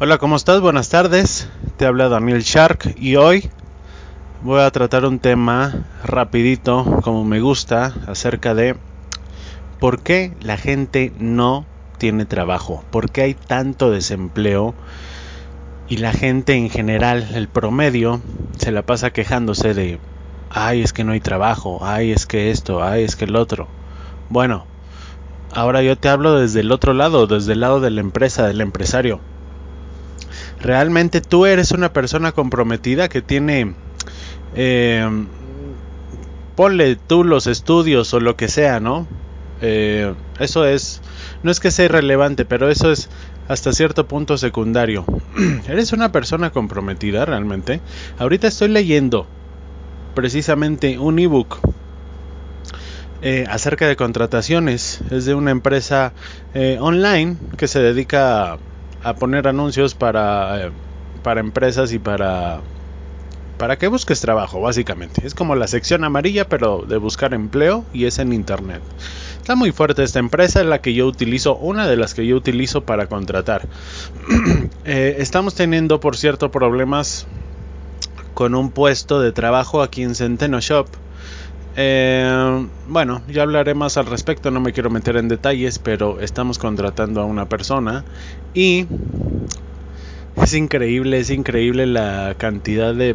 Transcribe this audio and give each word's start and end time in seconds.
Hola, 0.00 0.18
¿cómo 0.18 0.36
estás? 0.36 0.60
Buenas 0.60 0.90
tardes. 0.90 1.48
Te 1.76 1.84
habla 1.84 2.08
Daniel 2.08 2.42
Shark 2.42 2.94
y 3.00 3.16
hoy 3.16 3.50
voy 4.44 4.60
a 4.60 4.70
tratar 4.70 5.04
un 5.04 5.18
tema 5.18 5.74
rapidito, 6.04 7.00
como 7.02 7.24
me 7.24 7.40
gusta, 7.40 7.92
acerca 8.06 8.54
de 8.54 8.76
por 9.80 9.98
qué 10.00 10.36
la 10.40 10.56
gente 10.56 11.12
no 11.18 11.66
tiene 11.98 12.26
trabajo, 12.26 12.84
por 12.92 13.10
qué 13.10 13.22
hay 13.22 13.34
tanto 13.34 13.90
desempleo 13.90 14.72
y 15.88 15.96
la 15.96 16.12
gente 16.12 16.54
en 16.54 16.70
general, 16.70 17.26
el 17.34 17.48
promedio, 17.48 18.20
se 18.56 18.70
la 18.70 18.82
pasa 18.82 19.10
quejándose 19.10 19.74
de, 19.74 19.98
ay, 20.48 20.82
es 20.82 20.92
que 20.92 21.02
no 21.02 21.10
hay 21.10 21.20
trabajo, 21.20 21.80
ay, 21.82 22.12
es 22.12 22.24
que 22.24 22.52
esto, 22.52 22.84
ay, 22.84 23.02
es 23.02 23.16
que 23.16 23.24
el 23.24 23.34
otro. 23.34 23.66
Bueno, 24.30 24.64
ahora 25.52 25.82
yo 25.82 25.96
te 25.96 26.08
hablo 26.08 26.38
desde 26.38 26.60
el 26.60 26.70
otro 26.70 26.92
lado, 26.92 27.26
desde 27.26 27.54
el 27.54 27.60
lado 27.62 27.80
de 27.80 27.90
la 27.90 28.00
empresa, 28.00 28.46
del 28.46 28.60
empresario 28.60 29.18
realmente 30.60 31.20
tú 31.20 31.46
eres 31.46 31.72
una 31.72 31.92
persona 31.92 32.32
comprometida 32.32 33.08
que 33.08 33.22
tiene, 33.22 33.74
eh, 34.54 35.08
ponle 36.56 36.96
tú 36.96 37.24
los 37.24 37.46
estudios 37.46 38.12
o 38.14 38.20
lo 38.20 38.36
que 38.36 38.48
sea, 38.48 38.80
¿no? 38.80 39.06
Eh, 39.60 40.14
eso 40.38 40.64
es, 40.66 41.00
no 41.42 41.50
es 41.50 41.60
que 41.60 41.70
sea 41.70 41.86
irrelevante, 41.86 42.44
pero 42.44 42.70
eso 42.70 42.92
es 42.92 43.08
hasta 43.48 43.72
cierto 43.72 44.06
punto 44.06 44.38
secundario. 44.38 45.04
¿Eres 45.68 45.92
una 45.92 46.12
persona 46.12 46.50
comprometida 46.50 47.24
realmente? 47.24 47.80
Ahorita 48.18 48.46
estoy 48.46 48.68
leyendo 48.68 49.26
precisamente 50.14 50.98
un 50.98 51.18
ebook 51.18 51.58
eh, 53.20 53.46
acerca 53.48 53.88
de 53.88 53.96
contrataciones. 53.96 55.00
Es 55.10 55.24
de 55.24 55.34
una 55.34 55.50
empresa 55.50 56.12
eh, 56.54 56.78
online 56.80 57.36
que 57.56 57.66
se 57.66 57.80
dedica 57.80 58.58
a 59.02 59.14
poner 59.14 59.48
anuncios 59.48 59.94
para, 59.94 60.66
eh, 60.66 60.72
para 61.22 61.40
empresas 61.40 61.92
y 61.92 61.98
para 61.98 62.60
para 63.58 63.76
que 63.76 63.88
busques 63.88 64.20
trabajo, 64.20 64.60
básicamente. 64.60 65.26
Es 65.26 65.34
como 65.34 65.56
la 65.56 65.66
sección 65.66 66.04
amarilla, 66.04 66.48
pero 66.48 66.84
de 66.86 66.96
buscar 66.96 67.34
empleo 67.34 67.84
y 67.92 68.06
es 68.06 68.20
en 68.20 68.32
internet. 68.32 68.80
Está 69.36 69.56
muy 69.56 69.72
fuerte 69.72 70.04
esta 70.04 70.20
empresa, 70.20 70.60
es 70.60 70.66
la 70.66 70.80
que 70.80 70.94
yo 70.94 71.06
utilizo, 71.06 71.56
una 71.56 71.88
de 71.88 71.96
las 71.96 72.14
que 72.14 72.26
yo 72.26 72.36
utilizo 72.36 72.82
para 72.82 73.06
contratar. 73.06 73.68
Eh, 74.84 75.16
estamos 75.18 75.54
teniendo, 75.54 76.00
por 76.00 76.16
cierto, 76.16 76.50
problemas 76.50 77.26
con 78.32 78.54
un 78.54 78.70
puesto 78.70 79.20
de 79.20 79.32
trabajo 79.32 79.82
aquí 79.82 80.02
en 80.02 80.14
Centeno 80.14 80.60
Shop. 80.60 80.88
Eh, 81.80 82.68
bueno, 82.88 83.22
ya 83.28 83.42
hablaré 83.42 83.72
más 83.72 83.98
al 83.98 84.06
respecto, 84.06 84.50
no 84.50 84.58
me 84.58 84.72
quiero 84.72 84.90
meter 84.90 85.16
en 85.16 85.28
detalles, 85.28 85.78
pero 85.78 86.18
estamos 86.18 86.58
contratando 86.58 87.20
a 87.20 87.24
una 87.24 87.48
persona 87.48 88.04
y 88.52 88.88
es 90.42 90.54
increíble, 90.54 91.20
es 91.20 91.30
increíble 91.30 91.86
la 91.86 92.34
cantidad 92.36 92.96
de 92.96 93.14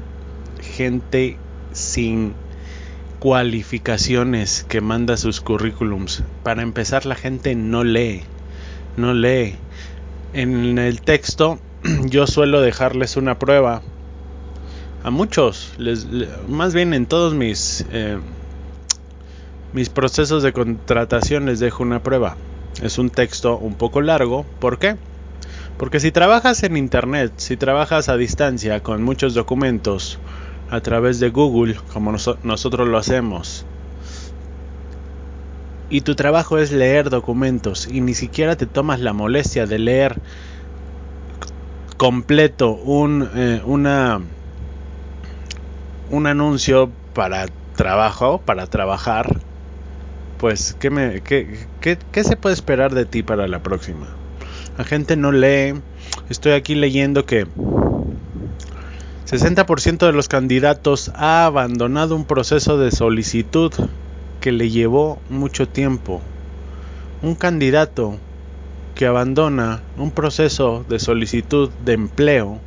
gente 0.62 1.38
sin 1.74 2.36
cualificaciones 3.20 4.66
que 4.70 4.80
manda 4.80 5.18
sus 5.18 5.42
currículums. 5.42 6.24
Para 6.44 6.62
empezar, 6.62 7.06
la 7.06 7.16
gente 7.16 7.56
no 7.56 7.84
lee, 7.84 8.24
no 8.96 9.14
lee. 9.14 9.56
En 10.32 10.80
el 10.80 11.02
texto 11.02 11.60
yo 12.06 12.28
suelo 12.28 12.62
dejarles 12.62 13.18
una 13.18 13.38
prueba. 13.40 13.82
A 15.04 15.10
muchos, 15.10 15.74
les, 15.78 16.08
más 16.48 16.74
bien 16.74 16.94
en 16.94 17.08
todos 17.08 17.34
mis... 17.34 17.86
Eh, 17.92 18.20
mis 19.74 19.90
procesos 19.90 20.44
de 20.44 20.54
contratación 20.54 21.46
les 21.46 21.60
dejo 21.60 21.84
una 21.84 22.02
prueba. 22.02 22.38
Es 22.82 22.98
un 22.98 23.10
texto 23.10 23.58
un 23.58 23.76
poco 23.76 24.02
largo. 24.02 24.46
¿Por 24.60 24.80
qué? 24.80 24.98
Porque 25.78 26.00
si 26.00 26.12
trabajas 26.12 26.64
en 26.64 26.78
Internet, 26.78 27.34
si 27.38 27.58
trabajas 27.58 28.08
a 28.08 28.18
distancia 28.18 28.82
con 28.82 29.04
muchos 29.04 29.34
documentos 29.34 30.20
a 30.70 30.82
través 30.82 31.20
de 31.20 31.30
Google, 31.30 31.76
como 31.92 32.12
nosotros 32.12 32.88
lo 32.88 32.98
hacemos, 32.98 33.66
y 35.90 36.02
tu 36.02 36.16
trabajo 36.16 36.58
es 36.58 36.72
leer 36.72 37.10
documentos 37.10 37.88
y 37.88 38.02
ni 38.02 38.16
siquiera 38.16 38.56
te 38.56 38.66
tomas 38.66 39.00
la 39.00 39.14
molestia 39.14 39.68
de 39.68 39.78
leer 39.78 40.16
completo 41.98 42.72
un, 42.72 43.30
eh, 43.36 43.62
una, 43.64 44.20
un 46.10 46.26
anuncio 46.26 46.90
para 47.14 47.46
trabajo, 47.76 48.40
para 48.40 48.66
trabajar, 48.68 49.38
pues, 50.38 50.76
¿qué, 50.80 50.90
me, 50.90 51.22
qué, 51.22 52.24
se 52.24 52.36
puede 52.36 52.54
esperar 52.54 52.94
de 52.94 53.06
ti 53.06 53.24
para 53.24 53.48
la 53.48 53.64
próxima? 53.64 54.08
La 54.78 54.84
gente 54.84 55.16
no 55.16 55.32
lee. 55.32 55.74
Estoy 56.30 56.54
aquí 56.54 56.76
leyendo 56.76 57.26
que 57.26 57.48
60% 59.28 60.06
de 60.06 60.14
los 60.14 60.28
candidatos 60.28 61.12
ha 61.16 61.46
abandonado 61.46 62.16
un 62.16 62.26
proceso 62.26 62.78
de 62.78 62.92
solicitud 62.92 63.72
que 64.42 64.52
le 64.52 64.70
llevó 64.70 65.20
mucho 65.30 65.68
tiempo. 65.68 66.22
Un 67.22 67.36
candidato 67.36 68.18
que 68.96 69.06
abandona 69.06 69.82
un 69.98 70.12
proceso 70.12 70.86
de 70.88 71.00
solicitud 71.00 71.70
de 71.86 71.94
empleo 71.94 72.60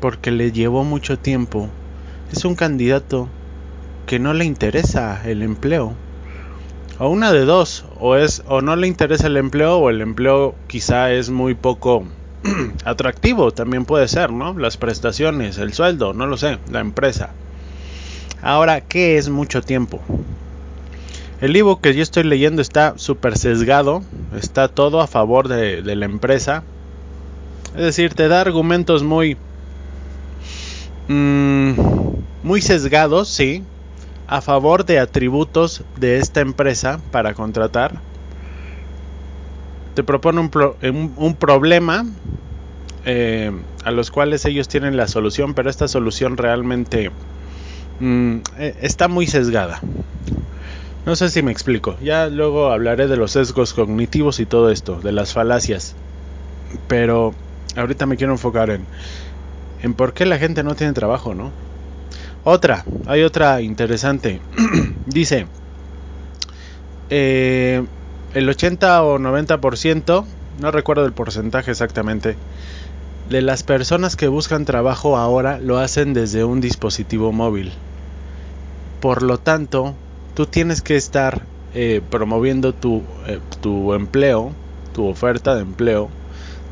porque 0.00 0.30
le 0.30 0.50
llevó 0.50 0.82
mucho 0.82 1.18
tiempo 1.18 1.68
es 2.32 2.44
un 2.44 2.54
candidato 2.54 3.28
que 4.06 4.18
no 4.20 4.34
le 4.34 4.44
interesa 4.44 5.20
el 5.28 5.42
empleo 5.42 5.94
o 7.00 7.08
una 7.08 7.32
de 7.32 7.46
dos, 7.46 7.86
o 7.98 8.14
es 8.14 8.42
o 8.46 8.60
no 8.60 8.76
le 8.76 8.86
interesa 8.86 9.26
el 9.26 9.38
empleo 9.38 9.78
o 9.78 9.88
el 9.88 10.02
empleo 10.02 10.54
quizá 10.66 11.10
es 11.10 11.30
muy 11.30 11.54
poco 11.54 12.04
atractivo, 12.84 13.52
también 13.52 13.86
puede 13.86 14.06
ser, 14.06 14.30
¿no? 14.30 14.52
Las 14.58 14.76
prestaciones, 14.76 15.56
el 15.56 15.72
sueldo, 15.72 16.12
no 16.12 16.26
lo 16.26 16.36
sé, 16.36 16.58
la 16.70 16.80
empresa. 16.80 17.30
Ahora, 18.42 18.82
¿qué 18.82 19.16
es 19.16 19.30
mucho 19.30 19.62
tiempo? 19.62 19.98
El 21.40 21.56
ebook 21.56 21.80
que 21.80 21.94
yo 21.94 22.02
estoy 22.02 22.24
leyendo 22.24 22.60
está 22.60 22.92
súper 22.96 23.38
sesgado, 23.38 24.02
está 24.38 24.68
todo 24.68 25.00
a 25.00 25.06
favor 25.06 25.48
de, 25.48 25.80
la 25.82 26.04
empresa. 26.04 26.64
Es 27.74 27.80
decir, 27.80 28.12
te 28.12 28.28
da 28.28 28.42
argumentos 28.42 29.02
muy... 29.02 29.38
Mmm, 31.08 31.72
muy 32.42 32.60
sesgados, 32.60 33.28
sí, 33.30 33.64
a 34.30 34.40
favor 34.40 34.84
de 34.86 35.00
atributos 35.00 35.82
de 35.96 36.18
esta 36.18 36.40
empresa 36.40 37.00
para 37.10 37.34
contratar. 37.34 38.00
Te 39.94 40.04
propone 40.04 40.38
un, 40.40 41.12
un, 41.16 41.34
problema 41.34 42.06
eh, 43.04 43.50
a 43.82 43.90
los 43.90 44.12
cuales 44.12 44.44
ellos 44.44 44.68
tienen 44.68 44.96
la 44.96 45.08
solución, 45.08 45.54
pero 45.54 45.68
esta 45.68 45.88
solución 45.88 46.36
realmente 46.36 47.10
mm, 47.98 48.36
eh, 48.56 48.76
está 48.82 49.08
muy 49.08 49.26
sesgada. 49.26 49.80
No 51.04 51.16
sé 51.16 51.28
si 51.28 51.42
me 51.42 51.50
explico. 51.50 51.96
Ya 52.00 52.28
luego 52.28 52.70
hablaré 52.70 53.08
de 53.08 53.16
los 53.16 53.32
sesgos 53.32 53.74
cognitivos 53.74 54.38
y 54.38 54.46
todo 54.46 54.70
esto, 54.70 55.00
de 55.00 55.10
las 55.10 55.32
falacias. 55.32 55.96
Pero 56.86 57.34
ahorita 57.74 58.06
me 58.06 58.16
quiero 58.16 58.32
enfocar 58.32 58.70
en, 58.70 58.86
en 59.82 59.94
por 59.94 60.12
qué 60.12 60.24
la 60.24 60.38
gente 60.38 60.62
no 60.62 60.76
tiene 60.76 60.92
trabajo, 60.92 61.34
¿no? 61.34 61.50
Otra, 62.44 62.86
hay 63.06 63.22
otra 63.22 63.60
interesante. 63.60 64.40
Dice, 65.06 65.48
eh, 67.10 67.86
el 68.32 68.48
80 68.48 69.02
o 69.02 69.18
90%, 69.18 70.26
no 70.58 70.70
recuerdo 70.70 71.04
el 71.04 71.12
porcentaje 71.12 71.70
exactamente, 71.70 72.36
de 73.28 73.42
las 73.42 73.62
personas 73.62 74.16
que 74.16 74.28
buscan 74.28 74.64
trabajo 74.64 75.16
ahora 75.16 75.58
lo 75.58 75.78
hacen 75.78 76.14
desde 76.14 76.44
un 76.44 76.60
dispositivo 76.60 77.32
móvil. 77.32 77.72
Por 79.00 79.22
lo 79.22 79.38
tanto, 79.38 79.96
tú 80.34 80.46
tienes 80.46 80.82
que 80.82 80.96
estar 80.96 81.46
eh, 81.72 82.00
promoviendo 82.10 82.72
tu, 82.74 83.02
eh, 83.26 83.40
tu, 83.60 83.94
empleo, 83.94 84.54
tu 84.92 85.06
oferta 85.06 85.54
de 85.54 85.62
empleo, 85.62 86.10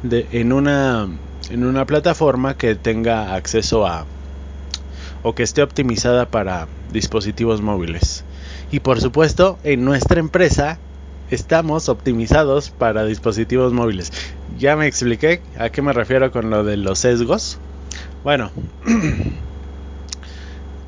de, 0.03 0.29
en, 0.33 0.53
una, 0.53 1.09
en 1.51 1.65
una 1.65 1.87
plataforma 1.87 2.55
que 2.55 2.75
tenga 2.75 3.35
acceso 3.35 3.87
a 3.87 4.07
o 5.23 5.35
que 5.35 5.43
esté 5.43 5.63
optimizada 5.63 6.31
para 6.31 6.69
dispositivos 6.93 7.61
móviles. 7.61 8.25
Y 8.71 8.81
por 8.81 9.01
supuesto, 9.01 9.59
en 9.65 9.85
nuestra 9.85 10.21
empresa 10.21 10.79
estamos 11.31 11.89
optimizados 11.89 12.71
para 12.71 13.05
dispositivos 13.05 13.73
móviles. 13.73 14.13
Ya 14.59 14.77
me 14.77 14.87
expliqué 14.87 15.43
a 15.59 15.71
qué 15.71 15.83
me 15.83 15.93
refiero 15.93 16.31
con 16.31 16.51
lo 16.51 16.65
de 16.65 16.77
los 16.77 17.01
sesgos. 17.01 17.59
Bueno, 18.25 18.51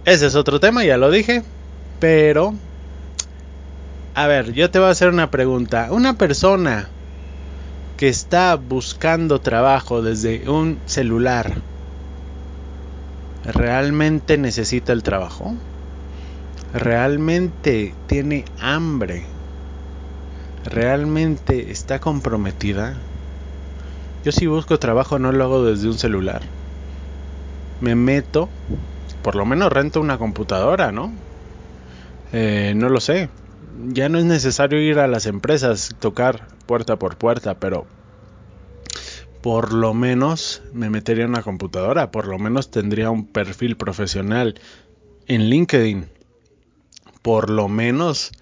ese 0.04 0.26
es 0.26 0.34
otro 0.34 0.60
tema, 0.60 0.84
ya 0.84 0.96
lo 0.96 1.10
dije. 1.10 1.42
Pero, 1.98 2.54
a 4.14 4.26
ver, 4.26 4.52
yo 4.52 4.70
te 4.70 4.78
voy 4.78 4.88
a 4.88 4.92
hacer 4.92 5.10
una 5.10 5.30
pregunta. 5.30 5.88
Una 5.90 6.16
persona 6.16 6.88
que 7.96 8.08
está 8.08 8.56
buscando 8.56 9.42
trabajo 9.42 10.00
desde 10.00 10.48
un 10.48 10.78
celular, 10.86 11.60
¿realmente 13.42 14.38
necesita 14.38 14.92
el 14.92 15.02
trabajo? 15.02 15.56
¿Realmente 16.72 17.96
tiene 18.06 18.44
hambre? 18.58 19.26
¿Realmente 20.62 21.70
está 21.70 21.98
comprometida? 21.98 23.02
Yo 24.22 24.32
si 24.32 24.46
busco 24.46 24.78
trabajo 24.78 25.19
no 25.19 25.32
lo 25.32 25.44
hago 25.44 25.64
desde 25.64 25.88
un 25.88 25.98
celular. 25.98 26.42
Me 27.78 27.94
meto, 27.94 28.52
por 29.22 29.37
lo 29.37 29.46
menos 29.46 29.72
rento 29.72 30.00
una 30.00 30.19
computadora, 30.19 30.92
¿no? 30.92 31.16
Eh, 32.32 32.75
no 32.76 32.88
lo 32.88 33.00
sé. 33.00 33.31
Ya 33.88 34.08
no 34.08 34.19
es 34.19 34.25
necesario 34.25 34.81
ir 34.81 34.98
a 34.98 35.08
las 35.08 35.26
empresas, 35.26 35.94
tocar 35.98 36.48
puerta 36.66 36.96
por 36.96 37.16
puerta, 37.16 37.54
pero 37.58 37.87
por 39.42 39.72
lo 39.72 39.94
menos 39.94 40.62
me 40.72 40.90
metería 40.90 41.25
en 41.25 41.31
una 41.31 41.42
computadora, 41.42 42.10
por 42.10 42.26
lo 42.26 42.38
menos 42.38 42.70
tendría 42.70 43.10
un 43.10 43.26
perfil 43.26 43.76
profesional 43.76 44.60
en 45.26 45.48
LinkedIn. 45.48 46.06
Por 47.22 47.50
lo 47.50 47.69
menos 47.69 48.32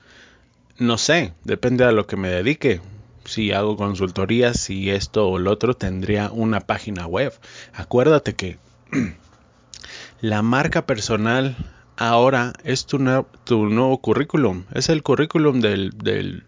no 0.79 0.97
sé, 0.97 1.35
depende 1.45 1.85
a 1.85 1.93
lo 1.93 2.07
que 2.07 2.17
me 2.17 2.29
dedique. 2.29 2.81
Si 3.25 3.53
hago 3.53 3.77
consultorías, 3.77 4.59
si 4.59 4.91
esto 4.91 5.29
o 5.29 5.39
lo 5.39 5.51
otro, 5.51 5.75
tendría 5.75 6.31
una 6.31 6.61
página 6.61 7.07
web. 7.07 7.33
Acuérdate 7.75 8.35
que 8.35 8.59
la 10.21 10.43
marca 10.43 10.87
personal 10.87 11.57
ahora 11.97 12.53
es 12.63 12.87
tu, 12.87 12.99
nuevo 12.99 14.01
currículum. 14.01 14.65
Es 14.73 14.89
el 14.89 15.03
currículum 15.03 15.61
del 15.61 16.45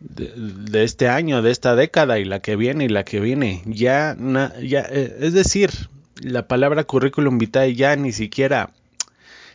de, 0.00 0.84
este 0.84 1.08
año, 1.08 1.42
de 1.42 1.50
esta 1.50 1.76
década 1.76 2.18
y 2.18 2.24
la 2.24 2.40
que 2.40 2.56
viene 2.56 2.86
y 2.86 2.88
la 2.88 3.04
que 3.04 3.20
viene. 3.20 3.62
Ya, 3.66 4.16
ya 4.62 4.80
eh, 4.90 5.16
es 5.20 5.32
decir, 5.32 5.70
la 6.22 6.48
palabra 6.48 6.84
currículum 6.84 7.38
vitae 7.38 7.74
ya 7.74 7.96
ni 7.96 8.12
siquiera 8.12 8.70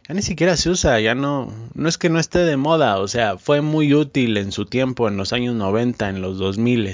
ya 0.08 0.14
ni 0.14 0.22
siquiera 0.22 0.56
se 0.56 0.70
usa, 0.70 1.00
ya 1.00 1.16
no, 1.16 1.52
no 1.74 1.90
es 1.90 1.98
que 1.98 2.10
no 2.10 2.20
esté 2.20 2.40
de 2.40 2.58
moda, 2.58 3.00
o 3.00 3.08
sea, 3.08 3.40
fue 3.40 3.62
muy 3.62 3.96
útil 3.96 4.38
en 4.38 4.52
su 4.52 4.68
tiempo, 4.68 5.08
en 5.08 5.18
los 5.18 5.34
años 5.34 5.56
90, 5.56 6.10
en 6.10 6.22
los 6.22 6.38
2000, 6.38 6.94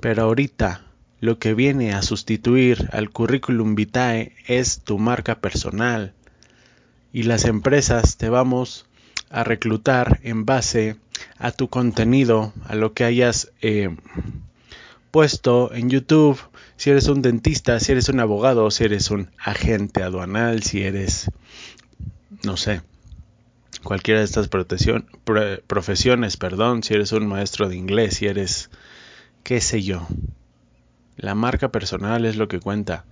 pero 0.00 0.24
ahorita 0.24 0.82
lo 1.20 1.38
que 1.38 1.54
viene 1.54 1.94
a 1.94 2.02
sustituir 2.02 2.90
al 2.92 3.08
currículum 3.08 3.74
vitae 3.74 4.34
es 4.46 4.80
tu 4.80 4.98
marca 4.98 5.40
personal 5.40 6.12
y 7.14 7.22
las 7.22 7.46
empresas 7.46 8.18
te 8.18 8.28
vamos 8.28 8.84
a 9.30 9.44
reclutar 9.44 10.20
en 10.22 10.44
base 10.44 10.96
a 11.38 11.50
tu 11.50 11.68
contenido, 11.68 12.52
a 12.66 12.74
lo 12.74 12.92
que 12.92 13.04
hayas 13.04 13.52
eh, 13.60 13.94
puesto 15.10 15.72
en 15.74 15.90
YouTube, 15.90 16.38
si 16.76 16.90
eres 16.90 17.08
un 17.08 17.22
dentista, 17.22 17.80
si 17.80 17.92
eres 17.92 18.08
un 18.08 18.20
abogado, 18.20 18.70
si 18.70 18.84
eres 18.84 19.10
un 19.10 19.30
agente 19.38 20.02
aduanal, 20.02 20.62
si 20.62 20.82
eres 20.82 21.30
no 22.44 22.56
sé, 22.56 22.82
cualquiera 23.82 24.20
de 24.20 24.26
estas 24.26 24.48
profesiones, 24.48 26.36
perdón, 26.36 26.82
si 26.82 26.94
eres 26.94 27.12
un 27.12 27.26
maestro 27.26 27.68
de 27.68 27.76
inglés, 27.76 28.16
si 28.16 28.26
eres, 28.26 28.70
qué 29.42 29.60
sé 29.60 29.82
yo. 29.82 30.06
La 31.16 31.34
marca 31.34 31.70
personal 31.70 32.24
es 32.24 32.36
lo 32.36 32.48
que 32.48 32.60
cuenta. 32.60 33.04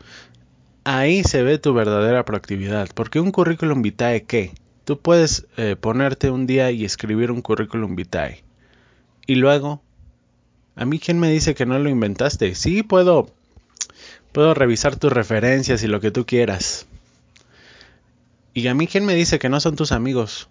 Ahí 0.84 1.24
se 1.24 1.42
ve 1.42 1.58
tu 1.58 1.74
verdadera 1.74 2.24
proactividad, 2.24 2.88
porque 2.94 3.18
un 3.18 3.32
currículum 3.32 3.82
vitae, 3.82 4.24
¿qué? 4.24 4.52
Tú 4.86 4.98
puedes 4.98 5.46
eh, 5.58 5.76
ponerte 5.78 6.30
un 6.30 6.46
día 6.46 6.70
y 6.70 6.86
escribir 6.86 7.30
un 7.30 7.42
currículum 7.42 7.94
vitae. 7.94 8.42
Y 9.26 9.34
luego, 9.34 9.82
¿a 10.76 10.86
mí 10.86 10.98
quién 10.98 11.20
me 11.20 11.30
dice 11.30 11.54
que 11.54 11.66
no 11.66 11.78
lo 11.78 11.90
inventaste? 11.90 12.54
Sí, 12.54 12.82
puedo, 12.82 13.30
puedo 14.32 14.54
revisar 14.54 14.96
tus 14.96 15.12
referencias 15.12 15.82
y 15.82 15.88
lo 15.88 16.00
que 16.00 16.10
tú 16.10 16.24
quieras, 16.24 16.86
¿Y 18.56 18.68
a 18.68 18.74
mí 18.74 18.86
quién 18.86 19.04
me 19.04 19.14
dice 19.14 19.38
que 19.38 19.50
no 19.50 19.60
son 19.60 19.76
tus 19.76 19.92
amigos? 19.92 20.48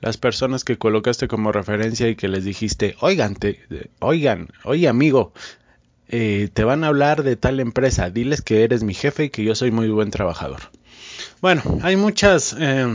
Las 0.00 0.16
personas 0.16 0.64
que 0.64 0.78
colocaste 0.78 1.28
como 1.28 1.52
referencia 1.52 2.08
y 2.08 2.16
que 2.16 2.26
les 2.26 2.42
dijiste, 2.42 2.96
oigan, 3.00 3.36
oigan, 4.00 4.48
oye 4.64 4.88
amigo, 4.88 5.34
eh, 6.08 6.48
te 6.50 6.64
van 6.64 6.84
a 6.84 6.86
hablar 6.86 7.22
de 7.22 7.36
tal 7.36 7.60
empresa, 7.60 8.08
diles 8.08 8.40
que 8.40 8.64
eres 8.64 8.82
mi 8.82 8.94
jefe 8.94 9.24
y 9.24 9.28
que 9.28 9.44
yo 9.44 9.54
soy 9.54 9.72
muy 9.72 9.90
buen 9.90 10.10
trabajador. 10.10 10.70
Bueno, 11.42 11.60
hay 11.82 11.96
muchas, 11.96 12.54
eh, 12.56 12.86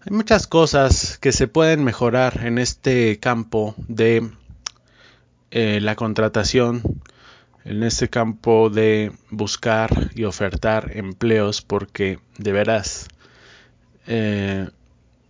hay 0.00 0.10
muchas 0.10 0.46
cosas 0.46 1.16
que 1.16 1.32
se 1.32 1.48
pueden 1.48 1.82
mejorar 1.82 2.44
en 2.44 2.58
este 2.58 3.18
campo 3.18 3.74
de 3.88 4.28
eh, 5.50 5.80
la 5.80 5.96
contratación 5.96 6.82
en 7.64 7.82
este 7.84 8.10
campo 8.10 8.68
de 8.68 9.12
buscar 9.30 10.10
y 10.14 10.24
ofertar 10.24 10.94
empleos 10.94 11.62
porque 11.62 12.18
de 12.36 12.52
veras 12.52 13.08
eh, 14.06 14.68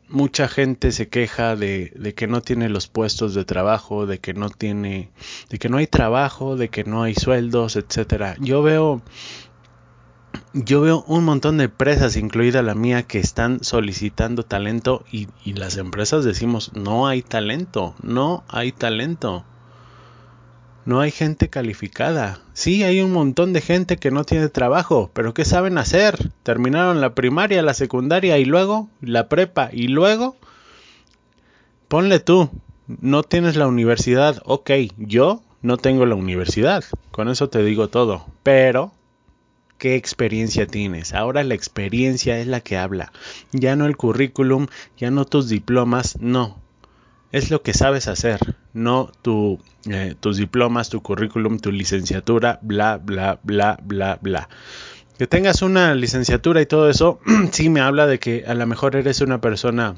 mucha 0.08 0.48
gente 0.48 0.90
se 0.90 1.08
queja 1.08 1.54
de, 1.54 1.92
de, 1.94 2.14
que 2.14 2.26
no 2.26 2.40
tiene 2.40 2.68
los 2.68 2.88
puestos 2.88 3.34
de 3.34 3.44
trabajo, 3.44 4.06
de 4.06 4.18
que 4.18 4.34
no 4.34 4.50
tiene, 4.50 5.10
de 5.50 5.58
que 5.60 5.68
no 5.68 5.76
hay 5.76 5.86
trabajo, 5.86 6.56
de 6.56 6.68
que 6.68 6.82
no 6.82 7.04
hay 7.04 7.14
sueldos, 7.14 7.76
etcétera. 7.76 8.34
Yo 8.40 8.62
veo 8.64 9.02
yo 10.52 10.80
veo 10.80 11.04
un 11.06 11.24
montón 11.24 11.58
de 11.58 11.64
empresas, 11.64 12.16
incluida 12.16 12.62
la 12.62 12.74
mía, 12.74 13.02
que 13.02 13.18
están 13.18 13.62
solicitando 13.62 14.42
talento 14.42 15.04
y, 15.12 15.28
las 15.52 15.76
empresas 15.76 16.24
decimos 16.24 16.72
no 16.74 17.06
hay 17.06 17.22
talento, 17.22 17.94
no 18.02 18.44
hay 18.48 18.72
talento 18.72 19.44
no 20.88 21.00
hay 21.00 21.10
gente 21.10 21.50
calificada. 21.50 22.40
Sí, 22.54 22.82
hay 22.82 23.02
un 23.02 23.12
montón 23.12 23.52
de 23.52 23.60
gente 23.60 23.98
que 23.98 24.10
no 24.10 24.24
tiene 24.24 24.48
trabajo, 24.48 25.10
pero 25.12 25.34
¿qué 25.34 25.44
saben 25.44 25.76
hacer? 25.76 26.32
Terminaron 26.42 27.02
la 27.02 27.14
primaria, 27.14 27.60
la 27.60 27.74
secundaria 27.74 28.38
y 28.38 28.46
luego 28.46 28.88
la 29.02 29.28
prepa 29.28 29.68
y 29.70 29.88
luego... 29.88 30.36
Ponle 31.88 32.20
tú, 32.20 32.48
no 32.86 33.22
tienes 33.22 33.56
la 33.56 33.66
universidad, 33.66 34.40
ok, 34.46 34.70
yo 34.96 35.42
no 35.60 35.76
tengo 35.76 36.06
la 36.06 36.14
universidad, 36.14 36.82
con 37.10 37.28
eso 37.28 37.50
te 37.50 37.62
digo 37.62 37.88
todo, 37.88 38.24
pero 38.42 38.92
¿qué 39.78 39.94
experiencia 39.94 40.66
tienes? 40.66 41.14
Ahora 41.14 41.44
la 41.44 41.54
experiencia 41.54 42.38
es 42.38 42.46
la 42.46 42.60
que 42.60 42.76
habla, 42.76 43.12
ya 43.52 43.76
no 43.76 43.86
el 43.86 43.96
currículum, 43.96 44.66
ya 44.96 45.10
no 45.10 45.24
tus 45.24 45.48
diplomas, 45.48 46.18
no, 46.20 46.60
es 47.32 47.50
lo 47.50 47.62
que 47.62 47.74
sabes 47.74 48.08
hacer, 48.08 48.56
no 48.72 49.10
tu, 49.22 49.60
eh, 49.88 50.14
tus 50.18 50.36
diplomas, 50.36 50.88
tu 50.88 51.02
currículum, 51.02 51.58
tu 51.58 51.72
licenciatura, 51.72 52.58
bla, 52.62 52.98
bla, 52.98 53.38
bla, 53.42 53.78
bla, 53.82 54.18
bla. 54.20 54.48
Que 55.18 55.26
tengas 55.26 55.62
una 55.62 55.94
licenciatura 55.94 56.60
y 56.60 56.66
todo 56.66 56.88
eso, 56.88 57.20
sí 57.52 57.68
me 57.68 57.80
habla 57.80 58.06
de 58.06 58.18
que 58.18 58.44
a 58.46 58.54
lo 58.54 58.66
mejor 58.66 58.96
eres 58.96 59.20
una 59.20 59.40
persona 59.40 59.96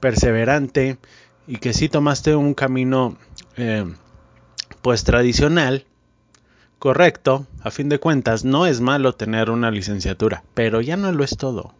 perseverante 0.00 0.98
y 1.46 1.56
que 1.56 1.72
sí 1.72 1.88
tomaste 1.88 2.36
un 2.36 2.54
camino 2.54 3.18
eh, 3.56 3.84
pues 4.80 5.04
tradicional, 5.04 5.86
correcto, 6.82 7.46
a 7.62 7.70
fin 7.70 7.88
de 7.88 8.00
cuentas, 8.00 8.44
no 8.44 8.66
es 8.66 8.80
malo 8.80 9.14
tener 9.14 9.50
una 9.50 9.70
licenciatura, 9.70 10.42
pero 10.52 10.80
ya 10.80 10.96
no 10.96 11.12
lo 11.12 11.22
es 11.22 11.36
todo. 11.36 11.72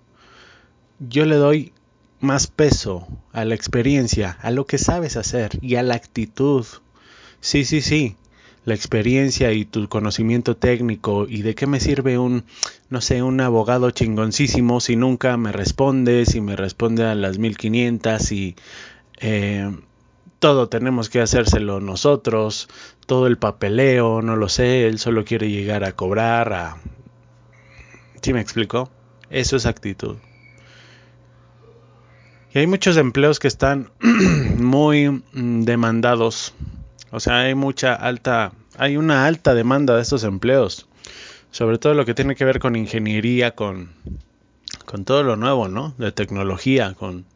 Yo 1.00 1.26
le 1.26 1.35
doy 1.35 1.73
más 2.21 2.47
peso 2.47 3.09
a 3.32 3.44
la 3.44 3.56
experiencia, 3.56 4.38
a 4.42 4.52
lo 4.52 4.64
que 4.64 4.78
sabes 4.78 5.16
hacer 5.16 5.59
y 5.61 5.75
a 5.75 5.82
la 5.82 5.97
actitud. 5.97 6.64
Sí, 7.40 7.64
sí, 7.64 7.80
sí, 7.80 8.14
la 8.64 8.75
experiencia 8.75 9.50
y 9.50 9.64
tu 9.64 9.88
conocimiento 9.88 10.56
técnico 10.56 11.26
y 11.28 11.42
de 11.42 11.56
qué 11.56 11.66
me 11.66 11.80
sirve 11.80 12.16
un, 12.16 12.44
no 12.88 13.00
sé, 13.00 13.25
un 13.25 13.40
abogado 13.40 13.90
chingoncísimo 13.90 14.78
si 14.78 14.94
nunca 14.94 15.37
me 15.37 15.50
responde, 15.50 16.26
si 16.26 16.40
me 16.40 16.54
responde 16.54 17.06
a 17.06 17.16
las 17.16 17.38
1500 17.38 18.30
y 18.30 18.54
eh, 19.18 19.68
todo 20.42 20.68
tenemos 20.68 21.08
que 21.08 21.20
hacérselo 21.20 21.78
nosotros, 21.78 22.68
todo 23.06 23.28
el 23.28 23.38
papeleo, 23.38 24.22
no 24.22 24.34
lo 24.34 24.49
sé, 24.49 24.88
él 24.88 24.99
solo 24.99 25.25
quiere 25.25 25.49
llegar 25.49 25.84
a 25.84 25.92
cobrar, 25.92 26.52
a... 26.52 26.78
¿Sí 28.20 28.32
me 28.32 28.40
explico? 28.40 28.90
Eso 29.30 29.54
es 29.54 29.66
actitud. 29.66 30.16
Y 32.52 32.58
hay 32.58 32.66
muchos 32.66 32.96
empleos 32.96 33.38
que 33.38 33.46
están 33.46 33.92
muy 34.58 35.11
mm, 35.11 35.62
demandados. 35.62 36.54
O 37.12 37.20
sea, 37.20 37.42
hay 37.42 37.54
mucha 37.54 37.94
alta, 37.94 38.50
hay 38.76 38.96
una 38.96 39.26
alta 39.26 39.54
demanda 39.54 39.94
de 39.94 40.02
estos 40.02 40.25
empleos. 40.25 40.88
Sobre 41.52 41.78
todo 41.78 41.94
lo 41.94 42.04
que 42.04 42.14
tiene 42.14 42.34
que 42.34 42.44
ver 42.44 42.58
con 42.58 42.75
ingeniería, 42.75 43.54
con, 43.54 43.90
con 44.87 45.04
todo 45.04 45.22
lo 45.22 45.37
nuevo, 45.37 45.68
¿no? 45.68 45.94
De 45.99 46.11
tecnología, 46.11 46.94
con 46.94 47.26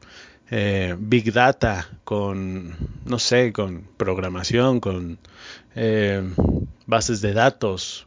eh, 0.51 0.95
big 0.99 1.33
data, 1.33 1.89
con, 2.05 2.77
no 3.05 3.19
sé, 3.19 3.53
con 3.53 3.89
programación, 3.97 4.81
con 4.81 5.19
eh, 5.75 6.23
bases 6.87 7.21
de 7.21 7.33
datos, 7.33 8.07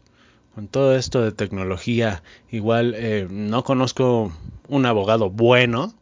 con 0.55 0.67
todo 0.67 0.95
esto 0.95 1.21
de 1.21 1.31
tecnología. 1.31 2.23
Igual 2.51 2.93
eh, 2.95 3.27
no 3.29 3.63
conozco 3.63 4.31
un 4.67 4.85
abogado 4.85 5.29
bueno 5.29 5.93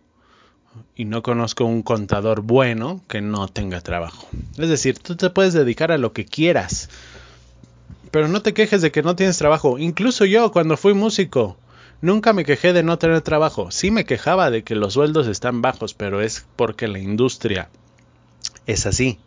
y 0.95 1.05
no 1.05 1.23
conozco 1.23 1.65
un 1.65 1.81
contador 1.81 2.41
bueno 2.41 3.01
que 3.07 3.21
no 3.21 3.47
tenga 3.47 3.81
trabajo. 3.81 4.27
Es 4.57 4.69
decir, 4.69 4.99
tú 4.99 5.15
te 5.15 5.29
puedes 5.29 5.53
dedicar 5.53 5.91
a 5.91 5.97
lo 5.97 6.13
que 6.13 6.25
quieras, 6.25 6.89
pero 8.11 8.27
no 8.27 8.41
te 8.41 8.53
quejes 8.53 8.81
de 8.81 8.91
que 8.91 9.01
no 9.03 9.15
tienes 9.15 9.37
trabajo. 9.37 9.79
Incluso 9.79 10.25
yo 10.25 10.51
cuando 10.51 10.77
fui 10.77 10.93
músico, 10.93 11.57
nunca 12.01 12.33
me 12.33 12.45
quejé 12.45 12.73
de 12.73 12.83
no 12.83 12.97
tener 12.97 13.21
trabajo. 13.21 13.71
Sí 13.71 13.91
me 13.91 14.05
quejaba 14.05 14.51
de 14.51 14.63
que 14.63 14.75
los 14.75 14.93
sueldos 14.93 15.27
están 15.27 15.61
bajos, 15.61 15.93
pero 15.93 16.21
es 16.21 16.45
porque 16.55 16.87
la 16.87 16.99
industria 16.99 17.69
es 18.65 18.85
así. 18.85 19.19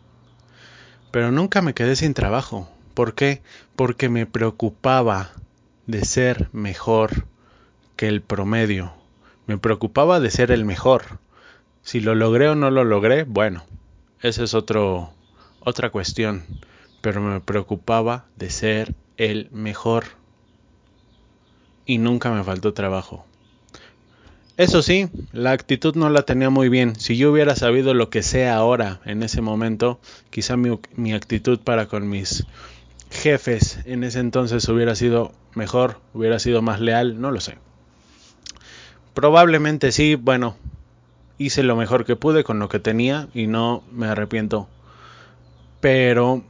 Pero 1.11 1.31
nunca 1.31 1.61
me 1.61 1.73
quedé 1.73 1.95
sin 1.95 2.13
trabajo. 2.13 2.69
¿Por 2.93 3.15
qué? 3.15 3.41
Porque 3.75 4.09
me 4.09 4.25
preocupaba 4.25 5.31
de 5.87 6.05
ser 6.05 6.49
mejor 6.53 7.25
que 7.95 8.07
el 8.07 8.21
promedio. 8.21 8.93
Me 9.47 9.57
preocupaba 9.57 10.19
de 10.19 10.31
ser 10.31 10.51
el 10.51 10.65
mejor. 10.65 11.19
Si 11.81 11.99
lo 11.99 12.15
logré 12.15 12.49
o 12.49 12.55
no 12.55 12.71
lo 12.71 12.83
logré, 12.83 13.23
bueno, 13.23 13.63
esa 14.21 14.43
es 14.43 14.53
otro, 14.53 15.13
otra 15.59 15.89
cuestión. 15.89 16.43
Pero 17.01 17.21
me 17.21 17.41
preocupaba 17.41 18.25
de 18.35 18.49
ser 18.49 18.95
el 19.17 19.49
mejor. 19.51 20.20
Y 21.91 21.97
nunca 21.97 22.31
me 22.31 22.41
faltó 22.41 22.73
trabajo. 22.73 23.25
Eso 24.55 24.81
sí, 24.81 25.09
la 25.33 25.51
actitud 25.51 25.93
no 25.95 26.09
la 26.09 26.21
tenía 26.21 26.49
muy 26.49 26.69
bien. 26.69 26.95
Si 26.95 27.17
yo 27.17 27.29
hubiera 27.29 27.53
sabido 27.57 27.93
lo 27.93 28.09
que 28.09 28.23
sé 28.23 28.47
ahora, 28.47 29.01
en 29.03 29.23
ese 29.23 29.41
momento, 29.41 29.99
quizá 30.29 30.55
mi, 30.55 30.79
mi 30.95 31.11
actitud 31.11 31.59
para 31.59 31.87
con 31.87 32.07
mis 32.07 32.45
jefes 33.09 33.79
en 33.83 34.05
ese 34.05 34.19
entonces 34.19 34.69
hubiera 34.69 34.95
sido 34.95 35.33
mejor, 35.53 35.99
hubiera 36.13 36.39
sido 36.39 36.61
más 36.61 36.79
leal, 36.79 37.19
no 37.19 37.29
lo 37.29 37.41
sé. 37.41 37.57
Probablemente 39.13 39.91
sí, 39.91 40.15
bueno, 40.15 40.55
hice 41.39 41.61
lo 41.61 41.75
mejor 41.75 42.05
que 42.05 42.15
pude 42.15 42.45
con 42.45 42.57
lo 42.57 42.69
que 42.69 42.79
tenía 42.79 43.27
y 43.33 43.47
no 43.47 43.83
me 43.91 44.07
arrepiento. 44.07 44.69
Pero 45.81 46.41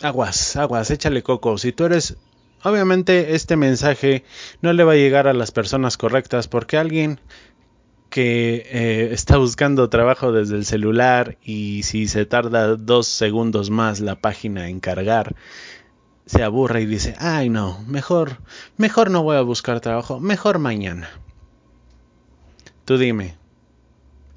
aguas, 0.00 0.54
aguas, 0.54 0.88
échale 0.92 1.24
coco. 1.24 1.58
Si 1.58 1.72
tú 1.72 1.86
eres 1.86 2.16
obviamente 2.62 3.34
este 3.34 3.56
mensaje 3.56 4.24
no 4.62 4.72
le 4.72 4.84
va 4.84 4.92
a 4.92 4.96
llegar 4.96 5.28
a 5.28 5.32
las 5.32 5.50
personas 5.50 5.96
correctas 5.96 6.48
porque 6.48 6.76
alguien 6.76 7.20
que 8.08 8.66
eh, 8.70 9.08
está 9.12 9.36
buscando 9.36 9.88
trabajo 9.88 10.32
desde 10.32 10.56
el 10.56 10.64
celular 10.64 11.38
y 11.42 11.84
si 11.84 12.08
se 12.08 12.26
tarda 12.26 12.76
dos 12.76 13.06
segundos 13.06 13.70
más 13.70 14.00
la 14.00 14.20
página 14.20 14.68
en 14.68 14.80
cargar 14.80 15.36
se 16.26 16.42
aburre 16.42 16.82
y 16.82 16.86
dice 16.86 17.14
ay 17.18 17.48
no 17.48 17.84
mejor 17.86 18.38
mejor 18.76 19.10
no 19.10 19.22
voy 19.22 19.36
a 19.36 19.42
buscar 19.42 19.80
trabajo 19.80 20.20
mejor 20.20 20.58
mañana 20.58 21.08
tú 22.84 22.98
dime 22.98 23.40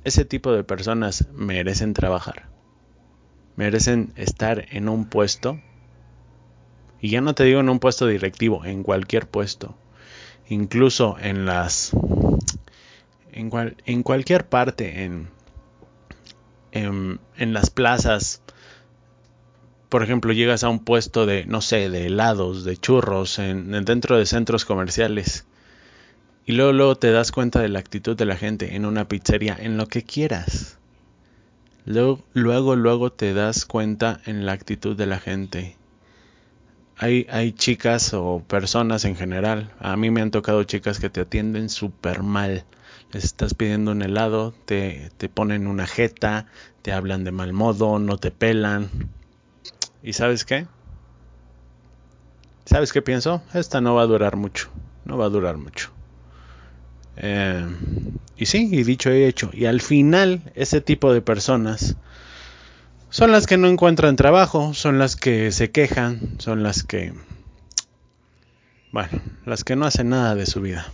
ese 0.03 0.25
tipo 0.25 0.51
de 0.51 0.63
personas 0.63 1.27
merecen 1.33 1.93
trabajar, 1.93 2.49
merecen 3.55 4.11
estar 4.15 4.65
en 4.71 4.89
un 4.89 5.05
puesto, 5.05 5.61
y 7.03 7.09
ya 7.09 7.19
no 7.19 7.35
te 7.35 7.43
digo 7.43 7.59
en 7.59 7.67
un 7.67 7.79
puesto 7.79 8.07
directivo, 8.07 8.63
en 8.63 8.81
cualquier 8.81 9.27
puesto, 9.27 9.75
incluso 10.47 11.17
en 11.19 11.45
las, 11.45 11.91
en, 13.33 13.51
en 13.85 14.03
cualquier 14.03 14.47
parte, 14.47 15.03
en, 15.03 15.27
en, 16.71 17.19
en 17.35 17.51
las 17.51 17.69
plazas, 17.69 18.41
por 19.89 20.01
ejemplo, 20.01 20.31
llegas 20.31 20.63
a 20.63 20.69
un 20.69 20.79
puesto 20.79 21.25
de, 21.25 21.43
no 21.45 21.59
sé, 21.59 21.89
de 21.89 22.05
helados, 22.05 22.63
de 22.63 22.77
churros, 22.77 23.37
en, 23.37 23.83
dentro 23.83 24.17
de 24.17 24.25
centros 24.25 24.63
comerciales 24.63 25.45
y 26.45 26.53
luego, 26.53 26.71
luego 26.71 26.95
te 26.95 27.11
das 27.11 27.33
cuenta 27.33 27.59
de 27.59 27.67
la 27.67 27.79
actitud 27.79 28.15
de 28.15 28.25
la 28.25 28.37
gente 28.37 28.77
en 28.77 28.85
una 28.85 29.09
pizzería, 29.09 29.57
en 29.59 29.75
lo 29.75 29.87
que 29.87 30.03
quieras. 30.03 30.77
Luego, 31.83 32.23
luego, 32.31 32.77
luego 32.77 33.11
te 33.11 33.33
das 33.33 33.65
cuenta 33.65 34.21
en 34.25 34.45
la 34.45 34.53
actitud 34.53 34.95
de 34.95 35.05
la 35.05 35.19
gente. 35.19 35.75
Hay, 37.03 37.27
hay 37.29 37.51
chicas 37.51 38.13
o 38.13 38.41
personas 38.47 39.03
en 39.03 39.17
general, 39.17 39.73
a 39.79 39.97
mí 39.97 40.09
me 40.09 40.21
han 40.21 40.31
tocado 40.31 40.63
chicas 40.63 41.01
que 41.01 41.09
te 41.09 41.19
atienden 41.19 41.67
súper 41.67 42.23
mal. 42.23 42.63
Les 43.11 43.25
estás 43.25 43.53
pidiendo 43.53 43.91
un 43.91 44.01
helado, 44.03 44.53
te, 44.63 45.11
te 45.17 45.27
ponen 45.27 45.67
una 45.67 45.85
jeta, 45.85 46.45
te 46.81 46.93
hablan 46.93 47.25
de 47.25 47.33
mal 47.33 47.51
modo, 47.51 47.99
no 47.99 48.17
te 48.19 48.31
pelan. 48.31 48.89
¿Y 50.01 50.13
sabes 50.13 50.45
qué? 50.45 50.65
¿Sabes 52.63 52.93
qué 52.93 53.01
pienso? 53.01 53.41
Esta 53.53 53.81
no 53.81 53.95
va 53.95 54.03
a 54.03 54.07
durar 54.07 54.37
mucho. 54.37 54.69
No 55.03 55.17
va 55.17 55.25
a 55.25 55.29
durar 55.29 55.57
mucho. 55.57 55.91
Eh, 57.17 57.67
y 58.37 58.45
sí, 58.45 58.69
y 58.71 58.83
dicho 58.83 59.13
y 59.13 59.25
hecho. 59.25 59.49
Y 59.51 59.65
al 59.65 59.81
final, 59.81 60.53
ese 60.55 60.79
tipo 60.79 61.11
de 61.11 61.21
personas 61.21 61.97
son 63.13 63.31
las 63.31 63.45
que 63.45 63.57
no 63.57 63.67
encuentran 63.67 64.15
trabajo, 64.15 64.73
son 64.73 64.97
las 64.97 65.15
que 65.15 65.51
se 65.51 65.69
quejan, 65.69 66.33
son 66.39 66.63
las 66.63 66.81
que... 66.81 67.13
Bueno, 68.91 69.21
las 69.45 69.63
que 69.63 69.75
no 69.75 69.85
hacen 69.85 70.09
nada 70.09 70.33
de 70.33 70.47
su 70.47 70.61
vida. 70.61 70.87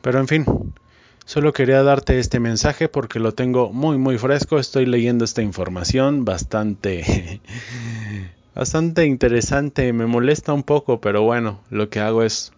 Pero 0.00 0.20
en 0.20 0.26
fin, 0.26 0.46
solo 1.26 1.52
quería 1.52 1.82
darte 1.82 2.18
este 2.18 2.40
mensaje 2.40 2.88
porque 2.88 3.20
lo 3.20 3.32
tengo 3.32 3.74
muy 3.74 3.98
muy 3.98 4.16
fresco, 4.16 4.58
estoy 4.58 4.86
leyendo 4.86 5.26
esta 5.26 5.42
información 5.42 6.24
bastante... 6.24 7.42
bastante 8.54 9.04
interesante, 9.04 9.92
me 9.92 10.06
molesta 10.06 10.54
un 10.54 10.62
poco, 10.62 11.02
pero 11.02 11.24
bueno, 11.24 11.60
lo 11.68 11.90
que 11.90 12.00
hago 12.00 12.22
es 12.22 12.54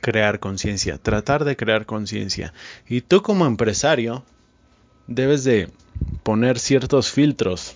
crear 0.00 0.40
conciencia, 0.40 0.98
tratar 0.98 1.44
de 1.44 1.56
crear 1.56 1.86
conciencia. 1.86 2.54
Y 2.88 3.02
tú 3.02 3.22
como 3.22 3.46
empresario 3.46 4.24
debes 5.06 5.44
de 5.44 5.68
poner 6.22 6.58
ciertos 6.58 7.10
filtros 7.10 7.74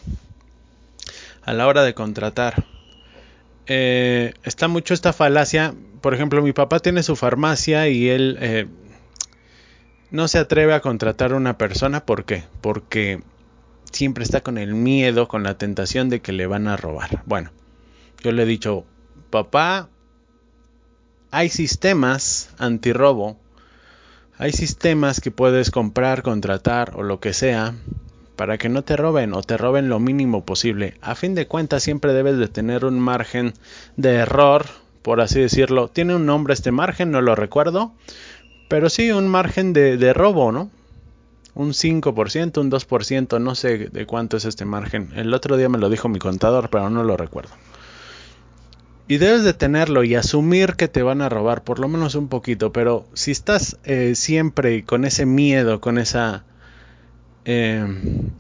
a 1.43 1.53
la 1.53 1.67
hora 1.67 1.83
de 1.83 1.95
contratar. 1.95 2.65
Eh, 3.67 4.35
está 4.45 4.69
mucho 4.69 4.95
esta 4.95 5.13
falacia. 5.13 5.75
Por 6.01 6.15
ejemplo, 6.15 6.43
mi 6.43 6.53
papá 6.53 6.81
tiene 6.81 7.03
su 7.03 7.17
farmacia 7.17 7.89
y 7.89 8.09
él 8.09 8.39
eh, 8.41 8.67
no 10.11 10.29
se 10.29 10.39
atreve 10.39 10.75
a 10.75 10.81
contratar 10.81 11.33
a 11.33 11.37
una 11.37 11.59
persona. 11.59 12.05
¿Por 12.05 12.25
qué? 12.25 12.45
Porque 12.61 13.23
siempre 13.93 14.25
está 14.25 14.43
con 14.43 14.59
el 14.59 14.75
miedo, 14.75 15.29
con 15.29 15.43
la 15.43 15.57
tentación 15.59 16.09
de 16.09 16.21
que 16.21 16.33
le 16.33 16.47
van 16.47 16.69
a 16.69 16.77
robar. 16.77 17.23
Bueno, 17.27 17.51
yo 18.23 18.33
le 18.33 18.43
he 18.43 18.47
dicho, 18.47 18.85
papá, 19.31 19.89
hay 21.31 21.49
sistemas 21.49 22.51
antirrobo, 22.59 23.37
hay 24.39 24.53
sistemas 24.53 25.21
que 25.21 25.33
puedes 25.33 25.71
comprar, 25.73 26.23
contratar 26.23 26.93
o 26.95 27.03
lo 27.03 27.19
que 27.19 27.33
sea 27.33 27.75
para 28.37 28.57
que 28.57 28.69
no 28.69 28.83
te 28.83 28.97
roben 28.97 29.35
o 29.35 29.43
te 29.43 29.57
roben 29.57 29.89
lo 29.89 29.99
mínimo 29.99 30.45
posible. 30.45 30.95
A 31.01 31.17
fin 31.17 31.35
de 31.35 31.49
cuentas 31.49 31.83
siempre 31.83 32.13
debes 32.13 32.39
de 32.39 32.47
tener 32.47 32.85
un 32.85 33.01
margen 33.01 33.53
de 33.97 34.15
error, 34.15 34.67
por 35.03 35.21
así 35.21 35.41
decirlo. 35.41 35.89
Tiene 35.89 36.15
un 36.15 36.25
nombre 36.25 36.55
este 36.55 36.71
margen, 36.71 37.11
no 37.11 37.21
lo 37.21 37.35
recuerdo, 37.35 37.93
pero 38.69 38.91
sí 38.91 39.11
un 39.11 39.27
margen 39.27 39.73
de, 39.73 39.97
de 39.97 40.13
robo, 40.13 40.53
¿no? 40.53 40.71
Un 41.57 41.71
5%, 41.71 42.61
un 42.61 42.71
2%, 42.71 43.41
no 43.41 43.55
sé 43.57 43.89
de 43.89 44.07
cuánto 44.07 44.37
es 44.37 44.45
este 44.45 44.65
margen. 44.65 45.11
El 45.17 45.35
otro 45.35 45.57
día 45.57 45.69
me 45.69 45.79
lo 45.79 45.91
dijo 45.91 46.09
mi 46.09 46.21
contador, 46.21 46.71
pero 46.71 46.91
no 46.91 47.03
lo 47.03 47.17
recuerdo. 47.17 47.51
Y 49.11 49.17
debes 49.17 49.43
de 49.43 49.55
tenerlo 49.55 50.05
y 50.05 50.15
asumir 50.15 50.75
que 50.75 50.87
te 50.87 51.03
van 51.03 51.23
a 51.23 51.31
robar, 51.31 51.65
por 51.65 51.79
lo 51.79 51.89
menos 51.89 52.15
un 52.15 52.29
poquito. 52.29 52.73
Pero 52.73 53.07
si 53.15 53.31
estás 53.31 53.79
eh, 53.85 54.15
siempre 54.15 54.85
con 54.85 55.07
ese 55.07 55.25
miedo, 55.25 55.81
con 55.81 55.97
esa, 55.97 56.45
eh, 57.47 57.87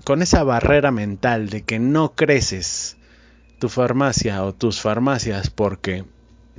con 0.05 0.21
esa 0.21 0.45
barrera 0.45 0.91
mental 0.91 1.49
de 1.49 1.63
que 1.63 1.79
no 1.79 2.13
creces 2.15 2.99
tu 3.59 3.71
farmacia 3.71 4.45
o 4.45 4.53
tus 4.53 4.83
farmacias 4.83 5.49
porque 5.49 6.05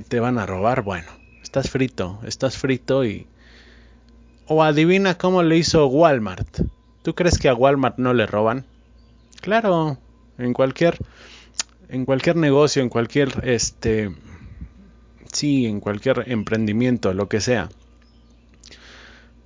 te 0.08 0.18
van 0.18 0.38
a 0.38 0.46
robar, 0.46 0.82
bueno, 0.82 1.08
estás 1.40 1.70
frito, 1.70 2.20
estás 2.26 2.58
frito 2.58 3.04
y... 3.04 3.28
O 4.52 4.64
adivina 4.64 5.16
cómo 5.16 5.44
le 5.44 5.56
hizo 5.56 5.86
Walmart. 5.86 6.62
¿Tú 7.02 7.14
crees 7.14 7.38
que 7.38 7.48
a 7.48 7.54
Walmart 7.54 7.98
no 7.98 8.12
le 8.12 8.26
roban? 8.26 8.64
Claro, 9.40 9.98
en 10.38 10.52
cualquier 10.52 10.98
en 11.90 12.04
cualquier 12.04 12.36
negocio, 12.36 12.82
en 12.82 12.88
cualquier 12.88 13.40
este 13.42 14.10
sí, 15.32 15.66
en 15.66 15.80
cualquier 15.80 16.24
emprendimiento, 16.26 17.12
lo 17.14 17.28
que 17.28 17.40
sea. 17.40 17.68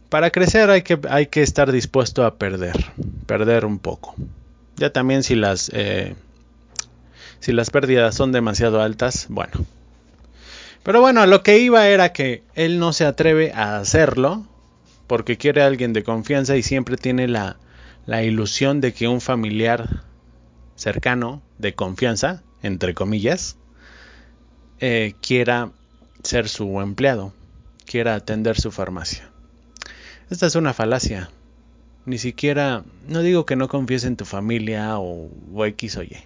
Para 0.08 0.30
crecer 0.30 0.70
hay 0.70 0.82
que, 0.82 0.98
hay 1.08 1.26
que 1.26 1.42
estar 1.42 1.72
dispuesto 1.72 2.24
a 2.24 2.36
perder, 2.36 2.76
perder 3.26 3.64
un 3.64 3.78
poco. 3.78 4.14
Ya 4.76 4.90
también 4.90 5.22
si 5.22 5.34
las 5.34 5.70
eh, 5.74 6.14
si 7.40 7.52
las 7.52 7.70
pérdidas 7.70 8.14
son 8.14 8.32
demasiado 8.32 8.80
altas, 8.80 9.26
bueno. 9.28 9.52
Pero 10.82 11.00
bueno, 11.00 11.26
lo 11.26 11.42
que 11.42 11.58
iba 11.58 11.88
era 11.88 12.12
que 12.12 12.42
él 12.54 12.78
no 12.78 12.92
se 12.92 13.06
atreve 13.06 13.52
a 13.52 13.78
hacerlo 13.78 14.46
porque 15.06 15.36
quiere 15.36 15.62
a 15.62 15.66
alguien 15.66 15.92
de 15.92 16.04
confianza 16.04 16.56
y 16.56 16.62
siempre 16.62 16.96
tiene 16.96 17.28
la, 17.28 17.56
la 18.06 18.22
ilusión 18.22 18.80
de 18.80 18.92
que 18.92 19.08
un 19.08 19.20
familiar 19.20 20.02
cercano, 20.76 21.42
de 21.58 21.74
confianza, 21.74 22.42
entre 22.62 22.94
comillas, 22.94 23.56
eh, 24.80 25.14
quiera 25.20 25.70
ser 26.22 26.48
su 26.48 26.80
empleado, 26.80 27.32
quiera 27.86 28.14
atender 28.14 28.60
su 28.60 28.70
farmacia. 28.70 29.30
Esta 30.30 30.46
es 30.46 30.54
una 30.54 30.72
falacia. 30.72 31.30
Ni 32.06 32.18
siquiera, 32.18 32.84
no 33.08 33.22
digo 33.22 33.46
que 33.46 33.56
no 33.56 33.68
confíes 33.68 34.04
en 34.04 34.16
tu 34.16 34.24
familia 34.24 34.98
o, 34.98 35.30
o 35.54 35.64
X 35.66 35.96
o 35.96 36.02
Y. 36.02 36.16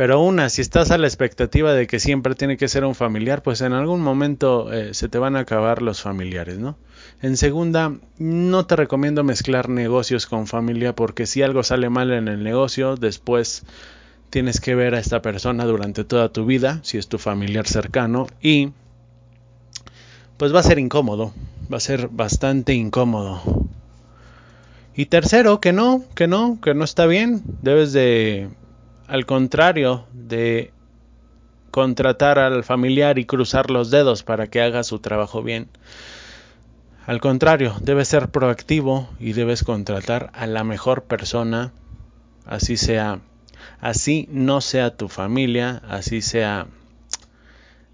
Pero 0.00 0.20
una, 0.20 0.48
si 0.48 0.62
estás 0.62 0.90
a 0.92 0.98
la 0.98 1.06
expectativa 1.06 1.74
de 1.74 1.86
que 1.86 2.00
siempre 2.00 2.34
tiene 2.34 2.56
que 2.56 2.68
ser 2.68 2.86
un 2.86 2.94
familiar, 2.94 3.42
pues 3.42 3.60
en 3.60 3.74
algún 3.74 4.00
momento 4.00 4.72
eh, 4.72 4.94
se 4.94 5.10
te 5.10 5.18
van 5.18 5.36
a 5.36 5.40
acabar 5.40 5.82
los 5.82 6.00
familiares, 6.00 6.58
¿no? 6.58 6.78
En 7.20 7.36
segunda, 7.36 7.92
no 8.16 8.64
te 8.64 8.76
recomiendo 8.76 9.24
mezclar 9.24 9.68
negocios 9.68 10.24
con 10.26 10.46
familia 10.46 10.94
porque 10.94 11.26
si 11.26 11.42
algo 11.42 11.62
sale 11.62 11.90
mal 11.90 12.12
en 12.12 12.28
el 12.28 12.42
negocio, 12.42 12.96
después 12.96 13.64
tienes 14.30 14.60
que 14.60 14.74
ver 14.74 14.94
a 14.94 15.00
esta 15.00 15.20
persona 15.20 15.64
durante 15.64 16.04
toda 16.04 16.30
tu 16.30 16.46
vida, 16.46 16.80
si 16.82 16.98
es 16.98 17.08
tu 17.08 17.18
familiar 17.18 17.66
cercano, 17.66 18.26
y 18.40 18.70
pues 20.36 20.54
va 20.54 20.60
a 20.60 20.64
ser 20.64 20.78
incómodo, 20.78 21.34
va 21.70 21.76
a 21.76 21.80
ser 21.80 22.08
bastante 22.08 22.72
incómodo. 22.72 23.42
Y 24.94 25.06
tercero, 25.06 25.60
que 25.60 25.72
no, 25.72 26.04
que 26.14 26.28
no, 26.28 26.58
que 26.62 26.74
no 26.74 26.84
está 26.84 27.06
bien, 27.06 27.42
debes 27.62 27.92
de 27.92 28.48
al 29.06 29.26
contrario 29.26 30.06
de 30.12 30.72
contratar 31.70 32.38
al 32.38 32.64
familiar 32.64 33.18
y 33.18 33.24
cruzar 33.24 33.70
los 33.70 33.90
dedos 33.90 34.22
para 34.22 34.46
que 34.46 34.60
haga 34.60 34.82
su 34.82 34.98
trabajo 34.98 35.42
bien. 35.42 35.68
Al 37.06 37.20
contrario, 37.20 37.74
debes 37.80 38.08
ser 38.08 38.28
proactivo 38.28 39.08
y 39.18 39.32
debes 39.32 39.64
contratar 39.64 40.30
a 40.34 40.46
la 40.46 40.64
mejor 40.64 41.02
persona, 41.02 41.72
así 42.46 42.76
sea, 42.76 43.20
así 43.80 44.28
no 44.30 44.60
sea 44.60 44.96
tu 44.96 45.08
familia, 45.08 45.82
así 45.88 46.22
sea 46.22 46.66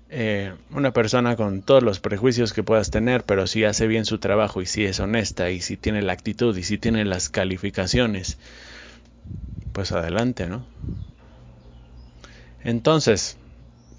eh, 0.09 0.55
una 0.71 0.93
persona 0.93 1.35
con 1.35 1.63
todos 1.63 1.83
los 1.83 1.99
prejuicios 1.99 2.53
que 2.53 2.63
puedas 2.63 2.91
tener, 2.91 3.25
pero 3.25 3.47
si 3.47 3.65
hace 3.65 3.87
bien 3.87 4.05
su 4.05 4.19
trabajo 4.19 4.63
y 4.63 4.67
si 4.67 4.85
es 4.85 5.01
honesta 5.01 5.51
y 5.51 5.61
si 5.61 5.77
tiene 5.77 6.03
la 6.03 6.13
actitud 6.13 6.57
y 6.57 6.63
si 6.63 6.79
tiene 6.79 7.05
las 7.05 7.29
calificaciones, 7.29 8.39
pues 9.73 9.93
adelante, 9.93 10.47
¿no? 10.47 10.65
Entonces, 12.63 13.37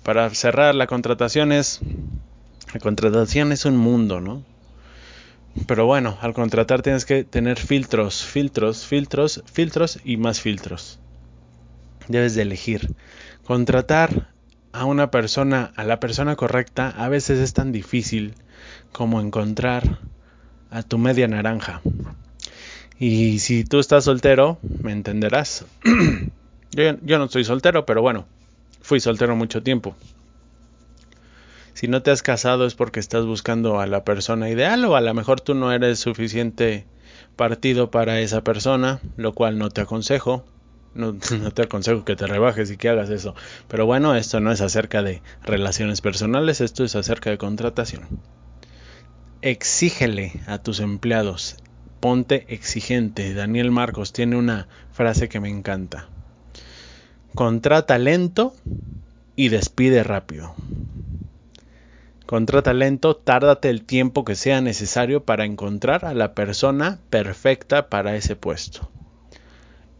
para 0.04 0.30
cerrar 0.30 0.76
la 0.76 0.88
contratación 0.88 1.52
es, 1.52 1.82
la 2.74 2.80
contratación 2.80 3.52
es 3.52 3.66
un 3.66 3.78
mundo, 3.78 4.22
¿no? 4.22 4.44
Pero 5.68 5.86
bueno, 5.86 6.18
al 6.22 6.34
contratar 6.34 6.82
tienes 6.82 7.06
que 7.06 7.24
tener 7.24 7.58
filtros, 7.58 8.24
filtros, 8.24 8.86
filtros, 8.86 9.44
filtros 9.52 10.00
y 10.06 10.18
más 10.18 10.40
filtros. 10.40 11.00
Debes 12.08 12.36
de 12.36 12.44
elegir. 12.44 12.96
Contratar 13.46 14.32
a 14.72 14.86
una 14.86 15.12
persona, 15.12 15.72
a 15.76 15.84
la 15.84 16.00
persona 16.00 16.36
correcta, 16.36 16.90
a 16.90 17.10
veces 17.10 17.40
es 17.40 17.54
tan 17.54 17.72
difícil 17.72 18.36
como 18.92 19.22
encontrar 19.22 20.00
a 20.70 20.84
tu 20.84 20.98
media 20.98 21.28
naranja. 21.28 21.82
Y 23.00 23.40
si 23.40 23.64
tú 23.64 23.80
estás 23.80 24.06
soltero, 24.06 24.60
me 24.82 24.92
entenderás. 24.92 25.66
yo, 26.72 27.18
no 27.18 27.26
estoy 27.26 27.44
soltero, 27.44 27.86
pero 27.86 28.02
bueno, 28.02 28.26
Fui 28.88 29.02
soltero 29.02 29.36
mucho 29.36 29.62
tiempo. 29.64 29.98
Si 31.74 31.90
no 31.90 32.04
te 32.04 32.12
has 32.12 32.24
casado 32.24 32.66
es 32.66 32.74
porque 32.74 33.02
estás 33.02 33.26
buscando 33.26 33.82
a 33.82 33.86
la 33.86 34.06
persona 34.06 34.50
ideal 34.50 34.86
o 34.86 34.96
a 34.96 35.02
lo 35.02 35.14
mejor 35.14 35.42
tú 35.42 35.56
no 35.56 35.74
eres 35.74 36.00
suficiente 36.00 36.86
partido 37.36 37.92
para 37.92 38.22
esa 38.22 38.46
persona, 38.46 39.02
lo 39.18 39.34
cual 39.34 39.58
no 39.58 39.70
te 39.72 39.82
aconsejo. 39.82 40.46
No, 40.98 41.14
te 41.14 41.62
aconsejo 41.62 42.06
que 42.06 42.16
te 42.16 42.28
rebajes 42.28 42.72
y 42.72 42.78
que 42.78 42.90
hagas 42.90 43.10
eso. 43.10 43.36
Pero 43.68 43.86
bueno, 43.86 44.16
esto 44.16 44.40
no 44.40 44.52
es 44.52 44.62
acerca 44.62 45.04
de 45.04 45.22
relaciones 45.44 46.02
personales, 46.02 46.60
esto 46.62 46.84
es 46.84 46.96
acerca 46.96 47.30
de 47.30 47.38
contratación. 47.38 48.08
Exígele 49.42 50.34
a 50.48 50.58
tus 50.58 50.80
empleados. 50.80 51.58
Ponte 52.00 52.46
exigente. 52.50 53.34
Daniel 53.34 53.72
Marcos 53.72 54.14
tiene 54.14 54.38
una 54.38 54.68
frase 54.92 55.30
que 55.30 55.40
me 55.40 55.50
encanta. 55.50 56.10
Contrata 57.36 57.98
lento 58.00 58.56
y 59.36 59.50
despide 59.50 60.04
rápido. 60.04 60.56
Contrata 62.26 62.74
lento, 62.74 63.16
tárdate 63.16 63.70
el 63.70 63.84
tiempo 63.84 64.26
que 64.26 64.36
sea 64.36 64.60
necesario 64.60 65.24
para 65.24 65.46
encontrar 65.46 66.04
a 66.04 66.14
la 66.14 66.34
persona 66.34 67.00
perfecta 67.10 67.88
para 67.90 68.16
ese 68.16 68.36
puesto. 68.36 68.92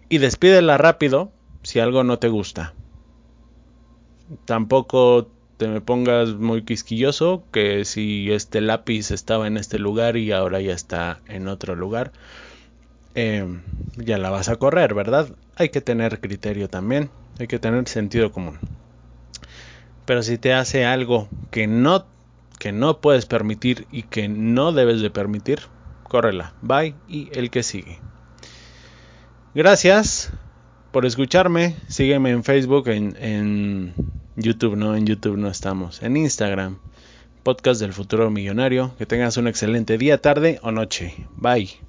Y 0.10 0.20
despídela 0.20 0.78
rápido 0.78 1.32
si 1.64 1.80
algo 1.80 2.04
no 2.04 2.20
te 2.20 2.30
gusta. 2.30 2.74
Tampoco 4.46 5.28
te 5.58 5.68
me 5.68 5.82
pongas 5.82 6.30
muy 6.36 6.64
quisquilloso 6.64 7.44
que 7.52 7.84
si 7.84 8.32
este 8.32 8.62
lápiz 8.62 9.12
estaba 9.12 9.48
en 9.48 9.58
este 9.58 9.80
lugar 9.80 10.18
y 10.18 10.32
ahora 10.32 10.62
ya 10.62 10.74
está 10.74 11.20
en 11.28 11.48
otro 11.48 11.76
lugar, 11.76 12.12
eh, 13.16 13.46
ya 13.96 14.18
la 14.18 14.30
vas 14.30 14.50
a 14.50 14.58
correr, 14.58 14.94
¿verdad? 14.94 15.36
Hay 15.56 15.70
que 15.70 15.82
tener 15.82 16.22
criterio 16.22 16.70
también. 16.70 17.10
Hay 17.40 17.48
que 17.48 17.60
tener 17.60 17.88
sentido 17.88 18.32
común. 18.32 18.60
Pero 20.06 20.24
si 20.24 20.38
te 20.38 20.54
hace 20.54 20.86
algo 20.86 21.28
que 21.52 21.68
no 21.68 22.06
que 22.60 22.72
no 22.72 23.02
puedes 23.02 23.26
permitir 23.26 23.88
y 23.92 24.04
que 24.04 24.28
no 24.30 24.72
debes 24.72 25.02
de 25.02 25.12
permitir, 25.12 25.60
córrela. 26.04 26.56
Bye 26.62 26.96
y 27.08 27.30
el 27.38 27.52
que 27.52 27.62
sigue. 27.62 28.00
Gracias 29.58 30.30
por 30.92 31.08
escucharme. 31.08 31.78
Sígueme 31.88 32.30
en 32.30 32.44
Facebook, 32.44 32.90
en, 32.90 33.18
en 33.20 33.94
YouTube, 34.36 34.76
no, 34.76 34.96
en 34.96 35.08
YouTube 35.08 35.36
no 35.36 35.48
estamos. 35.48 36.04
En 36.04 36.16
Instagram, 36.16 36.78
podcast 37.42 37.82
del 37.82 37.92
futuro 37.92 38.30
millonario. 38.30 38.96
Que 39.00 39.08
tengas 39.08 39.36
un 39.38 39.48
excelente 39.48 39.98
día, 39.98 40.22
tarde 40.22 40.60
o 40.62 40.72
noche. 40.72 41.16
Bye. 41.38 41.87